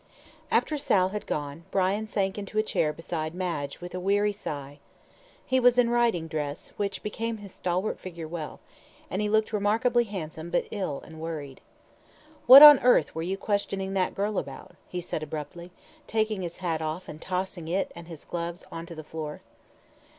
[0.49, 4.79] After Sal had gone, Brian sank into a chair beside Madge with a weary sigh.
[5.45, 8.59] He was in riding dress, which became his stalwart figure well,
[9.11, 11.61] and he looked remarkably handsome but ill and worried.
[12.47, 15.69] "What on earth were you questioning that girl about?" he said abruptly,
[16.07, 19.41] taking his hat off, and tossing it and his gloves on to the floor.